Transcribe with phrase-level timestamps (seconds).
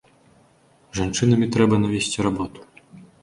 [0.91, 2.59] З жанчынамі трэба навесці работу.